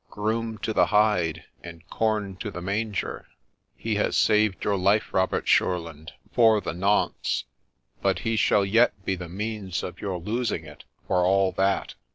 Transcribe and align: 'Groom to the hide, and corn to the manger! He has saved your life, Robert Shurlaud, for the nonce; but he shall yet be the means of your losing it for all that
'Groom 0.09 0.57
to 0.65 0.73
the 0.73 0.87
hide, 0.87 1.43
and 1.63 1.87
corn 1.91 2.35
to 2.37 2.49
the 2.49 2.59
manger! 2.59 3.27
He 3.75 3.93
has 3.97 4.17
saved 4.17 4.63
your 4.63 4.75
life, 4.75 5.13
Robert 5.13 5.45
Shurlaud, 5.47 6.13
for 6.31 6.59
the 6.59 6.73
nonce; 6.73 7.43
but 8.01 8.17
he 8.17 8.35
shall 8.35 8.65
yet 8.65 9.05
be 9.05 9.13
the 9.15 9.29
means 9.29 9.83
of 9.83 10.01
your 10.01 10.17
losing 10.17 10.65
it 10.65 10.85
for 11.07 11.23
all 11.23 11.51
that 11.51 11.93